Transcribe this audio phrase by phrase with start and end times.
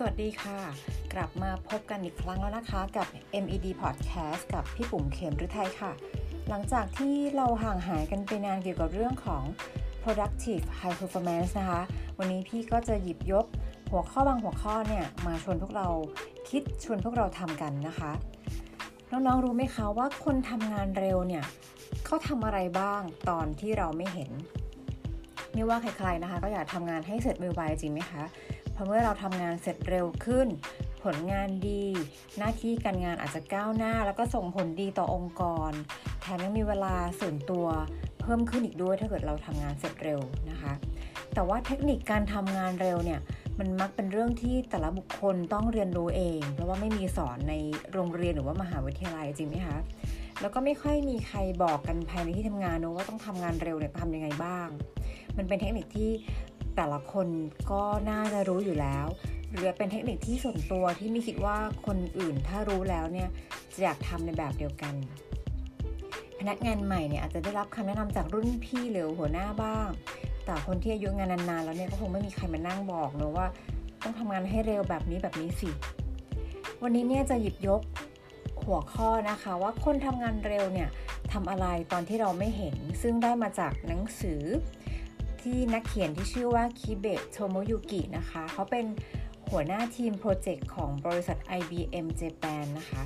[0.00, 0.58] สวัสดีค่ะ
[1.14, 3.06] กลับมาพบกันอีกครั้งแล้วนะคะกับ
[3.44, 5.92] MED Podcast กับพี่ปุ๋มเข็มฤทัยค่ะ
[6.48, 9.42] หลังจากที่เราห่างหายกันไปนานเกี่ยวกับเรื่องของ
[10.02, 11.82] productive high performance นะคะ
[12.18, 13.46] วันนี้พี่ก็จะหยิบยก
[13.90, 15.88] หัวข้อบางหัวข้อเนี่ยมาชวนพวกเรา
[16.50, 18.12] คิดชวนพวกเราทำกันนะคะ
[19.10, 21.44] น้องๆรู้ไหมคะว่าคนทำงานเร็วเนี่ย
[22.04, 24.30] เขาทำอะไรบ้างตอนที่เราไม่เห็น
[25.54, 28.24] ไม่ว่าใครๆนะคะ ก็อยากทำงานให้เสร็จไวๆจริงไหมคะ
[28.76, 30.48] พอเมื่อเราทำงานเสร็จเร็วขึ้น
[31.04, 31.84] ผลงานดี
[32.38, 35.70] หน้าที่การงานอาจจะก้าวหน้า แล้วก็ส่งผลดีต่อองค์กร
[36.20, 37.66] แถมยังมีเวลาส่วนตัว
[38.20, 40.72] เพิ่มขึ้นอีกด้วยถ้าเกิดเราทำงานเสร็จเร็วนะคะ
[41.34, 43.20] แต่ว่าเทคนิคการทำงานเร็วเนี่ย
[43.58, 47.54] มันมักเป็นเรื่องที่แต่ละบุคคลต้องเรียนรู้เอง เพราะว่าไม่มีสอนใน
[47.92, 49.78] โรงเรียนหรือว่ามหาวิทยาลัยจริงไหมคะ
[50.40, 54.68] แล้วก็ไม่ค่อยมีใครบอกกันภายในที่ทำงานนะว่าต้องทำงานเร็วเนี่ยทำยังไงบ้าง
[55.36, 56.10] มันเป็นเทคนิคที่
[56.76, 57.28] แต่ละคน
[57.70, 59.06] ก็น่าจะรู้อยู่แล้ว
[59.50, 63.28] หรือเป็นเทคนิคที่ส่วนตัวที่ไม่คิดว่าคนอื่นถ้ารู้แล้วเนี่ย
[63.72, 64.94] จะอยากทำในแบบเดียวกัน
[66.38, 69.88] พนักงานใหม่เนี่ยอาจจะได้รับคำแนะนำจากรุ่นพี่หรือหัวหน้าบ้าง
[70.44, 73.46] แต่คนที่อายุงานนานๆแล้วเนี่ยก็คงไม่มีใครมานั่งบอกเนะว่า
[74.02, 75.70] ต้องทำงานให้เร็วแบบนี้แบบนี้สิ
[76.82, 77.80] วันนี้เนี่ยจะหยิบยก
[78.64, 80.88] หัวข้อนะคะว่าคนทำงานเร็วเนี่ย
[81.32, 84.42] ทำอะไรตอนที่เราไม่เห็น ซึ่งได้มาจากหนังสือ
[85.52, 88.86] ที่นักเขียนที่ชื่อว่าคิเบะโทโมยุกินะคะ เขาเป็น
[89.48, 93.02] หัวหน้าทีมโปรเจกต์ของบริษัท IBM Japan นะคะ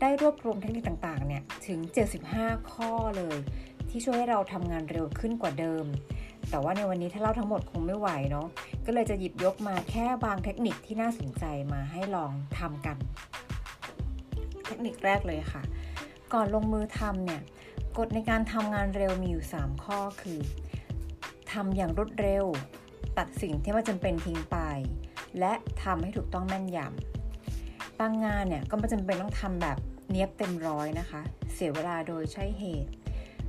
[0.00, 1.78] ได้รวบรวมเทคนิคต่างๆ เนี่ยถึง
[2.26, 3.38] 75 ข้อเลย
[3.88, 5.84] ที่ช่วยให้เราทำงานเร็วขึ้นกว่าเดิม
[6.50, 8.46] แต่ว่าในวันนี้ถ้าเล่าทั้งหมดคงไม่ไหวเนาะ
[8.86, 12.96] ก็เลยจะหยิบยกมาแค่บางเทคนิคที่น่าสนใจมาให้ลองทำกัน
[14.66, 15.62] เทคนิคแรกเลยค่ะ
[16.32, 17.42] ก่อนลงมือทำเนี่ย
[17.98, 20.40] กฎในการทำงานเร็วมีอยู่ 3 ข้อคือ
[21.52, 22.44] ทำอย่างรวดเร็ว
[23.18, 24.58] ตัดสิ่งที่ไม่จำเป็นทิ้งไป
[25.38, 29.78] และทำให้ถูกต้องแม่นยำบางงานเนี่ยก็ไม่จำเป็นต้องทำแบบ
[30.10, 31.20] เนี้ยบเต็มร้อยนะคะ
[31.52, 32.90] เสียเวลาโดยใช่เหตุ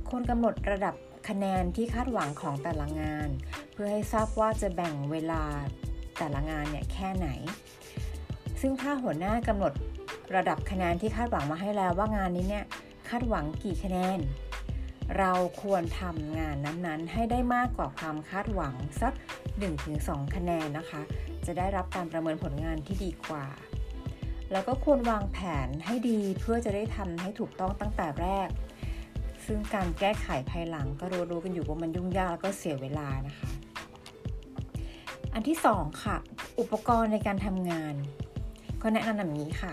[0.08, 0.94] ควรกำหนดระดับ
[1.28, 3.28] คะแนนที่คาดหวังของแต่ละงาน
[3.72, 5.44] เพื่อให้ทราบว่าจะแบ่งเวลา
[6.18, 7.28] แต่ละงานเนี่ยแค่ไหน
[8.60, 9.72] ซึ่งถ้าหัวหน้ากำหนด
[10.36, 12.64] ระดับคะแนนที่คาดหวังมาให้แล้วว่างานนี้เนี่ย
[13.08, 14.18] คาดหวังกี่คะแนน
[15.18, 19.12] เราควรทำงานนั้นๆ ให้ได้มากกว่าความคาดหวังสัก
[19.74, 21.02] 1-2 คะแนนนะคะ
[21.46, 23.46] จะได้รับการประเมินผลงานที่ดีกว่า
[24.52, 28.48] แล้วก็ควรวางแผนให้ดีเพื่อจะได้ทำให้ถูกต้องตั้งแต่แรก
[29.46, 33.50] ซึ่งการแก้ไขภายหลังก็รู้ๆกันอยู่ว่ามันยุ่งยากแล้วก็เสียเวลานะคะ
[35.34, 36.16] อันที่ 2 ค่ะ
[36.60, 37.94] อุปกรณ์ในการทำงาน
[38.82, 39.70] ก็แนะนำแบบนี้ค่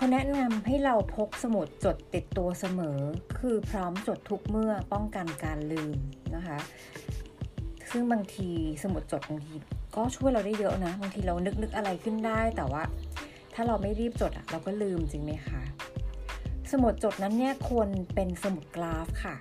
[0.00, 2.98] เขาแนะนำให้เราพกสมุดจดติดตัวเสมอ
[3.38, 5.96] คือพร้อมจดทุกเมื่อป้องกันการลืม
[6.34, 6.58] นะคะ
[7.90, 8.50] ซึ่งบางที
[8.82, 9.54] สมุดจดบางที
[9.96, 12.82] ก็ช่วยเราได้เยอะนะบางทีเรานึกนึกอะไรขึ้นได้แต่ว่า
[13.54, 15.62] ถ้าเราไม่รีบจดเราก็ลืมจริงไหมคะ
[16.72, 19.36] สมุดจดนั้นเนี่ยควรเป็นสมุดกราฟค่ะ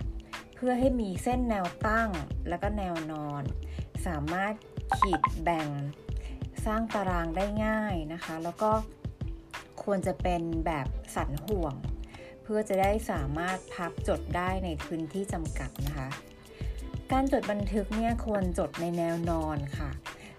[0.56, 2.10] เพื่อให้มีเส้นแนวตั้ง
[2.50, 3.44] แล้วก็แนวนอน
[4.06, 4.54] สามารถ
[4.98, 5.70] ขีดแบ่ง
[6.66, 8.72] สร้างตารางได้ง่ายนะคะ แล้วก็
[9.84, 11.76] ควรจะเป็นแบบสันห่วง
[12.44, 16.10] เพื่อจะได้สามารถพับจดได้ในพื้นที่จำกัดนะคะ
[17.12, 19.92] การจดบันทึกเนี่ยควรจดในแนวนอนค่ะ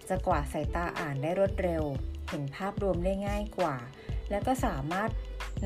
[0.09, 1.85] จะกว่าสายตาอ่านได้รวดเร็ว
[2.29, 3.77] เห็นภาพรวมได้ง่ายกว่า
[4.31, 5.11] แล้วก็สามารถ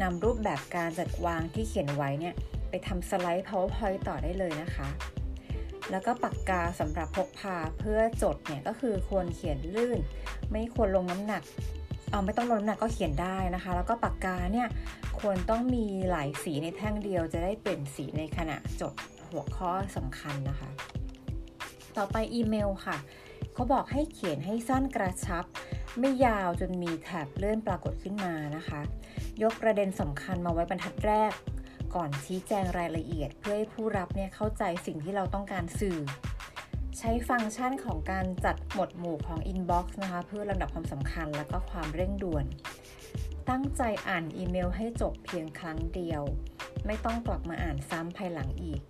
[0.03, 2.35] นำรูปแบบการจัดวางที่เขียนไว้เนี่ย
[2.69, 4.89] ไปทำสไลด์ powerpoint ต่อได้เลยนะคะ
[5.91, 10.01] แล้วก็ปากกาสำหรับพกพาเพื่อจดเนี่ยก็คือควรเขียนลื่น
[10.53, 11.43] ไม่ควรลงน้ำหนัก
[12.25, 14.69] ไม่ต้องลดน้ำหนักก็เขียนได้นะคะ แล้วก็ปากกาเนี่ย
[15.21, 18.93] ควรต้องมีหลายสีในแท่งเดียว จะได้เปลี่ยนสีในขณะจด
[19.29, 20.71] หัวข้อสำคัญนะคะ
[21.97, 22.97] ต่อไปอีเมลค่ะ
[23.55, 25.45] เขาบอกให้เขียนให้สั้นกระชับ
[26.01, 28.81] ไม่ยาวจนมีแถบเลื่อนปรากฏขึ้นมานะคะ
[29.43, 31.33] ยกประเด็นสำคัญมาไว้บรรทัดแรก
[31.95, 35.99] ก่อนชี้แจงรายละเอียด เพื่อให้ผู้รับเนี่ยเข้าใจสิ่งที่เราต้องการสื่อ
[36.99, 42.45] ใช้ฟังก์ชันของการจัดหมวดหมู่ของ Inbox นะคะ เพื่อลำดับความสำคัญและก็ความเร่งด่วน
[43.51, 46.23] ตั้งใจอ่านอีเมลให้จบเพียงครั้งเดียว
[46.87, 48.81] ไม่ต้องกลับมาอ่านซ้ำภายหลังอีก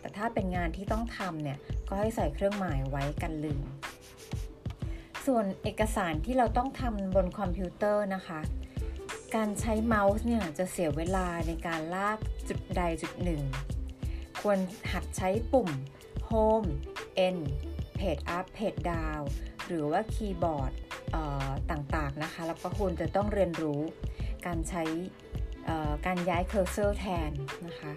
[0.00, 1.58] แต่ถ้าเป็นงานที่ต้องทำเนี่ย
[1.88, 3.62] ก็ให้ใส่เครื่องหมายไว้กันลืม
[5.26, 8.40] ส่วนเอกสารที่เราต้องทำบนคอมพิวเตอร์นะคะ
[9.34, 12.18] การใช้เมาส์เนี่ยจะเสียเวลาในการลาก
[12.48, 13.42] จุดใดจุดหนึ่ง
[14.40, 14.58] ควร
[14.92, 15.70] หัดใช้ปุ่ม
[16.28, 16.70] Home
[17.34, 17.38] End
[17.98, 19.22] Page Up Page Down
[19.66, 20.72] หรือว่าคีย์บอร์ด
[21.70, 23.80] ต่างๆนะคะ แล้วก็ควรจะต้องเรียนรู้
[24.46, 24.82] การใช้
[26.06, 27.30] การย้าย cursor แทน
[27.66, 27.92] นะคะ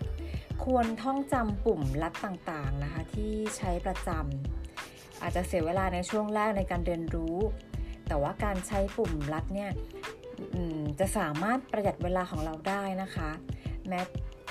[0.63, 7.37] ควรท่องจำปุ่มลัดต่างๆนะคะที่ใช้ประจำอาจจะเสียเวลาในช่วงแรกในการเรียนรู้
[8.07, 9.71] แต่ว่าการใช้ปุ่มลัดเนี่ย
[10.99, 13.29] จะสามารถประหยัดเวลาของเราได้นะคะ
[13.87, 13.99] แม้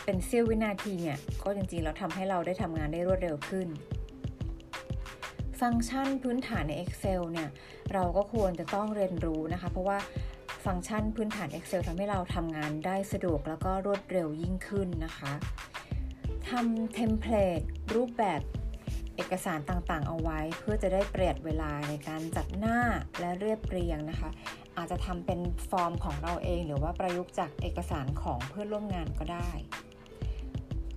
[0.05, 3.69] เป็นเสี้ยววินาทีเนี่ย ก็จริงๆแล้วทำให้เราได้ทำงานได้รวดเร็วขึ้น
[5.61, 7.49] ฟังก์ชันพื้นฐานใน Excel เนี่ย
[7.93, 9.99] เราก็ควรจะต้องเรียนรู้นะคะ เพราะว่า
[10.65, 15.33] ฟังก์ชันพื้นฐาน Excel ทำให้เราทำงานได้สะดวกแล้วก็รวดเร็วยิ่งขึ้นนะคะ
[16.49, 17.61] ทำ template
[17.95, 18.41] รูปแบบ
[19.17, 22.79] เอกสารต่างๆ เอาไว้ เพื่อจะได้ประหยัดเวลาในการจัดหน้า
[23.21, 24.31] และเรียบเรียงนะคะ
[24.77, 25.41] อาจจะทำเป็น
[25.71, 29.51] ฟอร์มของเราเอง หรือว่าประยุกต์จากเอกสารของเพื่อนร่วมงานก็ได้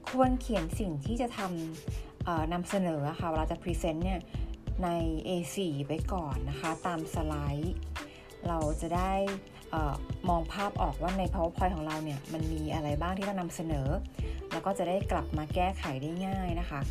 [0.09, 2.14] ควรเขียนสิ่งที่จะทำ
[2.53, 4.19] นำเสนอค่ะเวลาจะ present เนี่ย
[4.83, 4.89] ใน
[5.27, 7.75] A4 ไว้ก่อนนะคะ ตามสไลด์
[8.47, 9.13] เราจะได้
[10.29, 13.87] มองภาพออกว่าใน PowerPoint ของเราเนี่ยมันมีอะไรบ้างที่ต้องนำเสนอ
[14.51, 16.81] แล้วก็จะได้กลับมาแก้ไขได้ง่ายนะคะ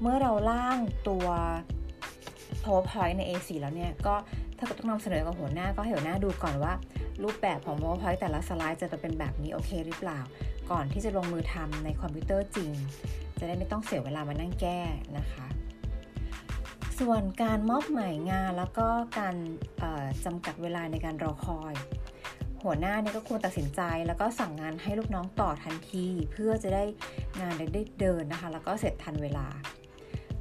[0.00, 1.26] เมื่อเราล่างตัว
[2.64, 4.14] PowerPoint ใน A4 แล้วเนี่ยก็
[4.58, 6.72] ถ้าต้องนำเสนอกับหัวหน้าก็ให้หัวหน้าดูก่อนว่า
[7.22, 10.20] รูปแบบของ PowerPoint แต่ละสไลด์จะเป็นแบบนี้โอเคหรือเปล่า
[10.70, 12.72] ก่อนที่จะลงมือทำในคอมพิวเตอร์จริง
[13.40, 14.80] จะได้ไม่ต้องเสียเวลามานั่งแก้
[15.18, 15.46] นะคะ
[16.98, 18.88] ส่วนการมอบหมายงานแล้วก็
[19.18, 19.36] การ
[20.24, 21.74] จำกัดเวลาในการรอคอย
[22.62, 26.84] หัวหน้านี่ก็ควรตัดสินใจ แล้วก็สั่งงานให้ลูกน้องต่อทันที เพื่อจะได้
[27.40, 29.46] งานได้เดินนะคะ แล้วก็เสร็จทันเวลา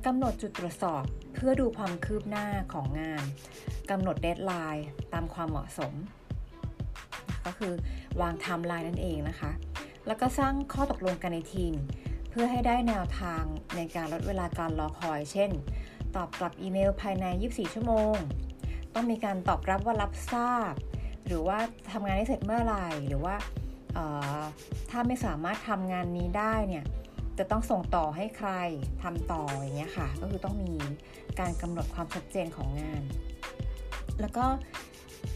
[0.06, 1.04] กำหนดจุดตรวจสอบ
[1.34, 3.24] เพื่อดูความคืบหน้าของงาน
[3.90, 5.94] กำหนด deadline ตามความเหมาะสม
[7.46, 7.74] ก็คือ
[8.22, 9.52] วางไทม์ไลน์นั่นเองนะคะ
[10.08, 11.74] แล้วก็สร้างข้อตกลงกันในทีม
[12.30, 13.44] เพื่อให้ได้แนวทาง
[13.76, 15.52] ในการลดเวลาการรอคอย เช่น
[16.16, 18.16] ตอบกลับอีเมลภายใน 24 ชั่วโมง
[18.94, 20.74] ต้องมีการตอบรับว่ารับทราบ
[21.26, 21.58] หรือว่า
[21.92, 23.36] ทำงานได้เสร็จเมื่อไหร่หรือว่า
[24.90, 26.86] ถ้าไม่สามารถทำงานนี้ได้เนี่ย
[27.38, 28.52] จะต้องส่งต่อให้ใคร
[29.04, 30.78] ทำต่ออย่างเงี้ยค่ะ ก็คือต้องมี
[31.40, 33.02] การกำหนดความชัดเจนของงาน
[34.22, 34.46] แล้วก็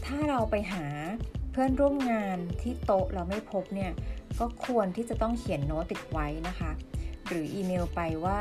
[0.06, 0.86] ถ้าเราไปหา
[1.52, 3.92] เพื่อนร่วมงานที่โต๊ะเราไม่พบเนี่ย
[4.40, 6.70] ก็ควรที่จะต้องเขียนโน้ตติดไว้นะคะ
[7.28, 8.36] หรืออีเมลไปว่า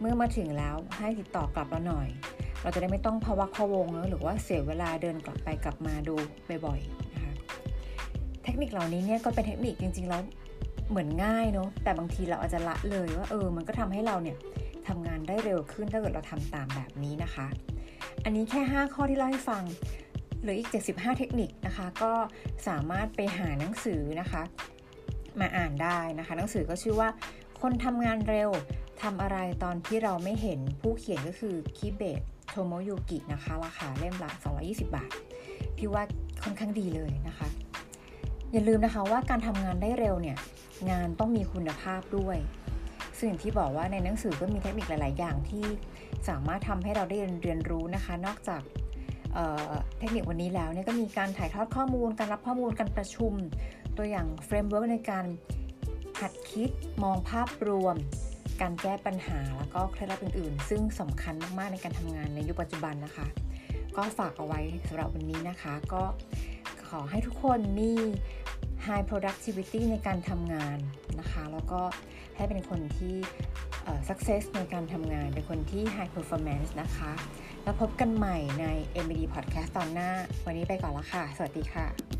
[0.00, 2.08] เมื่อมาถึงแล้วให้ติดต่อกลับเราหน่อย
[2.62, 6.14] เราจะได้ไม่ต้องพวักพะวงหรือว่าเสียเวลาเดินกลับไปกลับมาดู
[6.66, 7.32] บ่อยๆนะคะ
[8.44, 10.22] เทคนิคเหล่านี้เนี่ยก็เป็นเทคนิคจริงๆแล้ว
[10.90, 14.36] เหมือนง่ายเนาะแต่บางทีเราอาจจะละเลยว่าเออมันก็ทำให้เราเนี่ย
[14.88, 17.46] ทำงานได้เร็วขึ้นถ้าเกิดเราทำตามแบบนี้นะคะ
[18.24, 19.62] อันนี้แค่ 5 ข้อที่เล่าให้ฟัง
[20.42, 22.12] หรืออีก 75 เทคนิคนะคะ ก็
[22.68, 24.42] สามารถไปหาหนังสือนะคะ
[25.40, 27.08] มาอ่านได้นะคะ หนังสือก็ชื่อว่า
[27.60, 28.50] คนทำงานเร็ว
[29.02, 34.30] ทำอะไรตอนที่เราไม่เห็นผู้เขียนก็คือคิเบะโทโมยุกินะคะ ราคาเล่มละ
[34.64, 35.12] 220 บาท
[35.76, 36.02] พี่ว่า
[36.42, 37.48] ค่อนข้างดีเลยนะคะ
[38.52, 40.36] อย่าลืมนะคะว่าการทำงานได้เร็วเนี่ย
[40.90, 42.38] งานต้องมีคุณภาพด้วย
[43.18, 45.64] ซึ่งที่บอกว่าในหนังสือก็มีเทคนิคหลาย ๆ อย่างที่
[46.28, 48.62] สามารถทำให้เราได้เรียนรู้นะคะ นอกจาก
[49.34, 53.32] เเทคนิควันนี้แล้วเนี่ยก็มีการถ่ายทอดข้อมูล การรับข้อมูลการประชุม
[53.98, 55.26] ตัวอย่าง framework ในการ
[56.20, 56.70] หัดคิด
[57.02, 57.96] มองภาพรวม
[58.60, 63.26] การแก้ปัญหาแล้วก็เคล็ดลับอื่นๆ ซึ่งสำคัญมากๆในการทำงานในยุคปัจจุบันนะคะ
[63.96, 66.02] ก็ฝากเอาไว้สำหรับวันนี้นะคะ ก็
[66.88, 67.92] ขอให้ทุกคนมี
[68.86, 70.78] high productivity ในการทำงาน
[71.18, 71.80] นะคะ แล้วก็
[72.36, 73.16] ให้เป็นคนที่
[74.08, 77.12] success ในการทำงาน เป็นคนที่ high performance นะคะ
[77.62, 78.66] แล้วพบกันใหม่ใน
[79.04, 80.10] MBD Podcast ตอนหน้า
[80.46, 82.15] วันนี้ไปก่อนละค่ะ สวัสดีค่ะ